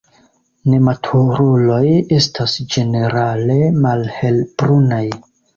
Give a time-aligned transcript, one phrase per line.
[0.73, 1.83] Nematuruloj
[2.19, 5.03] estas ĝenerale malhelbrunaj.